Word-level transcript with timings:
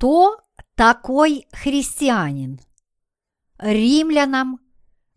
Кто 0.00 0.40
такой 0.76 1.46
христианин? 1.52 2.58
Римлянам, 3.58 4.60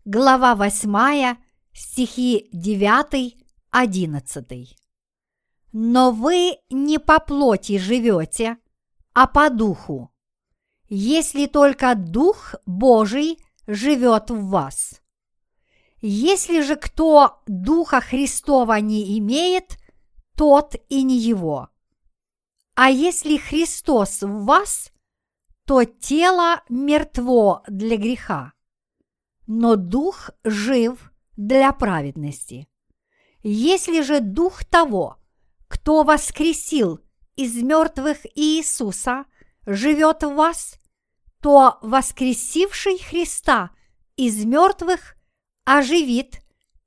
глава 0.04 0.54
8, 0.54 1.36
стихи 1.72 2.50
9-11. 2.52 4.76
Но 5.72 6.10
вы 6.10 6.58
не 6.68 6.98
по 6.98 7.18
плоти 7.18 7.78
живете, 7.78 8.58
а 9.14 9.26
по 9.26 9.48
духу, 9.48 10.12
если 10.90 11.46
только 11.46 11.94
Дух 11.94 12.54
Божий 12.66 13.38
живет 13.66 14.28
в 14.28 14.50
вас. 14.50 15.00
Если 16.02 16.60
же 16.60 16.76
кто 16.76 17.40
Духа 17.46 18.02
Христова 18.02 18.80
не 18.80 19.18
имеет, 19.18 19.78
тот 20.36 20.74
и 20.90 21.04
не 21.04 21.16
его. 21.16 21.70
А 22.74 22.90
если 22.90 23.36
Христос 23.36 24.22
в 24.22 24.44
вас, 24.44 24.92
то 25.64 25.84
тело 25.84 26.62
мертво 26.68 27.62
для 27.68 27.96
греха, 27.96 28.52
но 29.46 29.76
Дух 29.76 30.30
жив 30.42 31.12
для 31.36 31.72
праведности. 31.72 32.68
Если 33.42 34.02
же 34.02 34.20
Дух 34.20 34.64
того, 34.64 35.18
кто 35.68 36.02
воскресил 36.02 37.00
из 37.36 37.62
мертвых 37.62 38.18
Иисуса, 38.34 39.24
живет 39.66 40.22
в 40.22 40.34
вас, 40.34 40.78
то 41.40 41.78
воскресивший 41.82 42.98
Христа 42.98 43.70
из 44.16 44.44
мертвых 44.44 45.16
оживит 45.64 46.40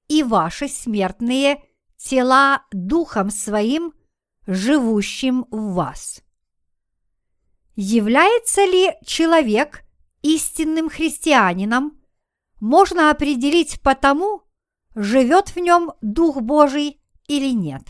и 0.08 0.24
ваши 0.24 0.68
смертные 0.68 1.64
тела 1.98 2.64
Духом 2.72 3.30
Своим, 3.30 3.94
живущим 4.48 5.46
в 5.52 5.74
вас. 5.74 6.24
Является 7.76 8.64
ли 8.66 8.94
человек 9.06 9.84
истинным 10.24 10.90
христианином, 10.90 12.02
можно 12.60 13.12
определить 13.12 13.82
по 13.82 13.94
тому, 13.94 14.42
живет 14.96 15.50
в 15.50 15.58
нем 15.58 15.92
Дух 16.02 16.42
Божий 16.42 17.00
или 17.28 17.52
нет. 17.52 17.84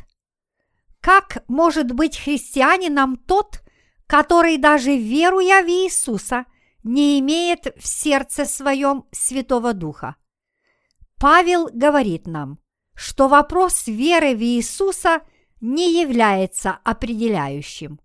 Как 0.99 1.43
может 1.47 1.93
быть 1.93 2.17
христианином 2.17 3.15
тот, 3.15 3.61
который 4.07 4.57
даже 4.57 4.97
веруя 4.97 5.63
в 5.63 5.67
Иисуса 5.67 6.45
не 6.83 7.19
имеет 7.19 7.73
в 7.77 7.87
сердце 7.87 8.45
своем 8.45 9.05
Святого 9.11 9.73
Духа? 9.73 10.17
Павел 11.17 11.69
говорит 11.71 12.27
нам, 12.27 12.59
что 12.93 13.27
вопрос 13.27 13.87
веры 13.87 14.35
в 14.35 14.41
Иисуса 14.41 15.21
не 15.61 16.01
является 16.01 16.79
определяющим. 16.83 17.99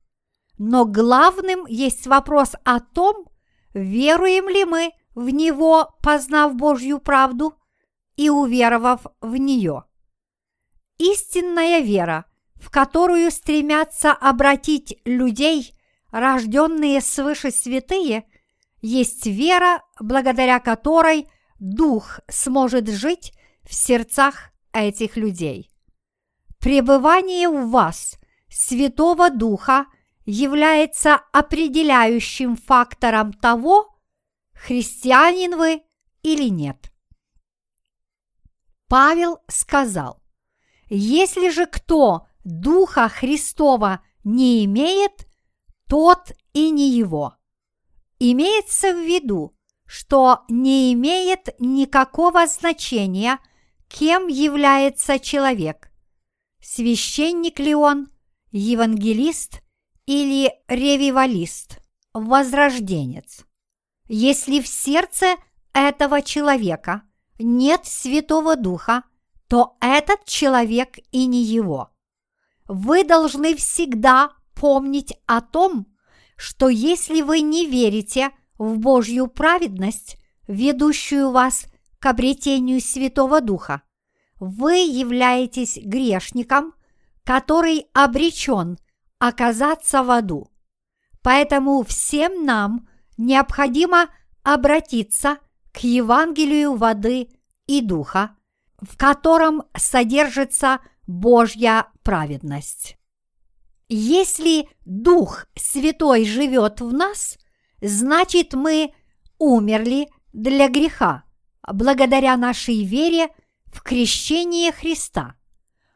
Но 0.59 0.85
главным 0.85 1.67
есть 1.67 2.07
вопрос 2.07 2.53
о 2.65 2.81
том, 2.81 3.27
веруем 3.75 4.49
ли 4.49 4.65
мы 4.65 4.93
в 5.15 5.29
Него, 5.31 5.95
познав 6.03 6.55
Божью 6.55 6.99
правду 6.99 7.55
и 8.17 8.31
уверовав 8.31 9.07
в 9.21 9.37
нее. 9.37 9.85
Истинная 10.99 11.81
вера, 11.81 12.27
в 12.55 12.71
которую 12.71 13.31
стремятся 13.31 14.13
обратить 14.13 15.01
людей, 15.05 15.75
рожденные 16.11 17.01
свыше 17.01 17.51
святые, 17.51 18.25
есть 18.83 19.27
вера, 19.27 19.83
благодаря 19.99 20.61
которой 20.61 21.29
Дух 21.59 22.21
сможет 22.29 22.89
жить 22.89 23.33
в 23.63 23.75
сердцах 23.75 24.51
этих 24.73 25.17
людей. 25.17 25.72
Пребывание 26.63 27.49
в 27.49 27.71
вас 27.71 28.21
Святого 28.49 29.31
Духа 29.31 29.87
является 30.25 31.17
определяющим 31.33 32.55
фактором 32.57 33.33
того, 33.33 33.89
христианин 34.55 35.57
вы 35.57 35.83
или 36.23 36.49
нет. 36.49 36.93
Павел 38.87 39.41
сказал, 39.49 40.23
если 40.89 41.49
же 41.49 41.67
кто 41.67 42.29
Духа 42.45 43.09
Христова 43.09 44.01
не 44.23 44.65
имеет, 44.65 45.27
тот 45.89 46.31
и 46.53 46.71
не 46.71 46.91
его. 46.91 47.35
Имеется 48.21 48.93
в 48.93 49.05
виду, 49.05 49.57
что 49.85 50.45
не 50.49 50.93
имеет 50.93 51.59
никакого 51.59 52.47
значения, 52.47 53.41
кем 53.89 54.29
является 54.29 55.19
человек. 55.19 55.92
Священник 56.63 57.59
ли 57.59 57.75
он, 57.75 58.09
евангелист 58.53 59.63
или 60.07 60.53
ревивалист, 60.69 61.81
возрожденец. 62.15 63.45
Если 64.07 64.61
в 64.61 64.69
сердце 64.69 65.35
этого 65.73 66.23
человека 66.23 67.03
нет 67.41 67.85
Святого 67.85 68.55
Духа, 68.55 69.03
то 69.49 69.77
этот 69.81 70.25
человек 70.25 70.99
и 71.11 71.27
не 71.27 71.43
его. 71.43 71.91
Вы 72.69 73.05
должны 73.05 73.57
всегда 73.57 74.31
помнить 74.55 75.15
о 75.27 75.41
том, 75.41 75.87
что 76.37 76.69
если 76.69 77.23
вы 77.23 77.41
не 77.41 77.67
верите 77.67 78.31
в 78.57 78.79
Божью 78.79 79.27
праведность, 79.27 80.17
ведущую 80.47 81.33
вас 81.33 81.67
к 81.99 82.07
обретению 82.07 82.81
Святого 82.81 83.41
Духа, 83.41 83.83
вы 84.43 84.79
являетесь 84.79 85.79
грешником, 85.81 86.75
который 87.23 87.87
обречен 87.93 88.77
оказаться 89.21 90.03
в 90.03 90.11
аду. 90.11 90.51
Поэтому 91.23 91.85
всем 91.85 92.45
нам 92.45 92.89
необходимо 93.17 94.09
обратиться 94.43 95.39
к 95.71 95.85
Евангелию 95.85 96.75
воды 96.75 97.29
и 97.69 97.81
духа, 97.81 98.37
в 98.81 98.97
котором 98.97 99.63
содержится 99.77 100.81
Божья 101.07 101.87
праведность. 102.03 102.97
Если 103.89 104.69
Дух 104.85 105.47
Святой 105.55 106.25
живет 106.25 106.81
в 106.81 106.93
нас, 106.93 107.39
значит 107.81 108.55
мы 108.55 108.93
умерли 109.39 110.09
для 110.33 110.69
греха 110.69 111.23
благодаря 111.73 112.37
нашей 112.37 112.85
вере 112.85 113.29
в 113.73 113.83
крещение 113.83 114.71
Христа. 114.71 115.35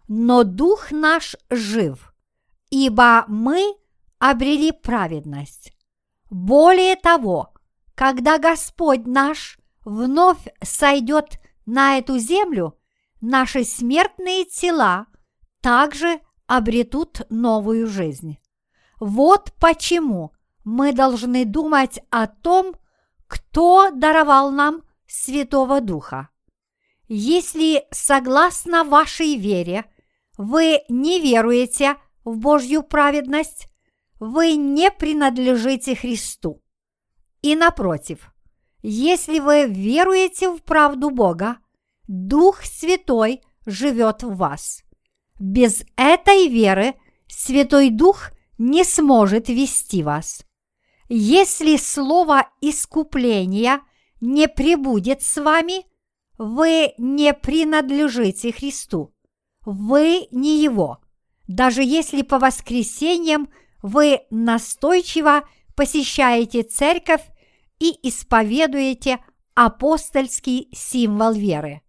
Но 0.09 0.43
Дух 0.45 0.91
наш 0.91 1.37
жив, 1.51 2.15
ибо 2.71 3.25
мы 3.29 3.77
обрели 4.19 4.73
праведность. 4.73 5.73
Более 6.31 6.97
того, 6.97 7.53
когда 7.95 8.39
Господь 8.39 9.07
наш 9.07 9.59
вновь 9.85 10.45
сойдет 10.63 11.39
на 11.67 11.99
эту 11.99 12.19
землю, 12.19 12.79
наши 13.21 13.65
смертные 13.65 14.45
тела 14.45 15.07
также 15.61 16.21
обретут 16.47 17.23
новую 17.31 17.87
жизнь. 17.87 18.39
Вот 18.99 19.53
почему 19.61 20.33
мы 20.65 20.93
должны 20.93 21.45
думать 21.45 22.01
о 22.11 22.27
том, 22.27 22.75
кто 23.27 23.91
даровал 23.91 24.51
нам 24.51 24.83
Святого 25.07 25.81
Духа. 25.81 26.31
Если, 27.09 27.85
согласно 27.91 28.85
вашей 28.85 29.37
вере, 29.37 29.85
вы 30.37 30.81
не 30.89 31.21
веруете 31.21 31.97
в 32.25 32.37
Божью 32.37 32.83
праведность, 32.83 33.69
вы 34.19 34.57
не 34.57 34.91
принадлежите 34.91 35.95
Христу. 35.95 36.63
И 37.43 37.55
напротив, 37.55 38.33
если 38.83 39.39
вы 39.39 39.67
веруете 39.67 40.51
в 40.51 40.63
правду 40.63 41.11
Бога, 41.11 41.59
Дух 42.09 42.63
Святой 42.65 43.43
живет 43.67 44.23
в 44.23 44.37
вас. 44.37 44.83
Без 45.39 45.85
этой 45.97 46.49
веры 46.49 46.95
Святой 47.29 47.91
Дух 47.91 48.31
не 48.59 48.85
сможет 48.85 49.49
вести 49.49 50.03
вас. 50.03 50.45
Если 51.09 51.77
слово 51.77 52.49
искупления 52.61 53.81
не 54.21 54.49
прибудет 54.49 55.23
с 55.23 55.41
вами, 55.41 55.85
вы 56.39 56.93
не 56.99 57.33
принадлежите 57.35 58.53
Христу. 58.53 59.13
Вы 59.65 60.29
не 60.31 60.63
Его. 60.63 60.99
Даже 61.49 61.83
если 61.83 62.23
по 62.23 62.39
воскресеньям 62.39 63.49
вы 63.83 64.21
настойчиво 64.31 65.49
посещаете 65.75 66.63
церковь 66.63 67.23
и 67.79 67.97
исповедуете 68.09 69.19
апостольский 69.55 70.69
символ 70.73 71.33
веры. 71.33 71.83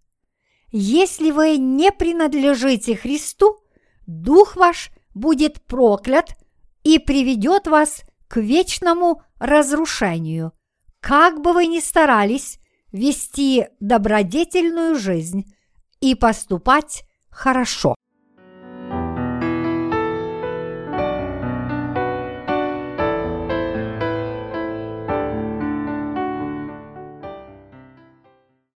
Если 0.72 1.32
вы 1.32 1.58
не 1.58 1.92
принадлежите 1.92 2.96
Христу, 2.96 3.58
Дух 4.06 4.56
ваш 4.56 4.92
будет 5.14 5.62
проклят 5.66 6.38
и 6.84 7.00
приведет 7.00 7.68
вас 7.68 8.04
к 8.28 8.38
вечному 8.38 9.22
разрушению, 9.40 10.54
как 11.02 11.42
бы 11.42 11.54
вы 11.54 11.68
ни 11.68 11.80
старались 11.80 12.60
вести 12.92 13.68
добродетельную 13.80 14.96
жизнь 14.96 15.54
и 16.00 16.16
поступать 16.16 17.04
хорошо. 17.30 17.96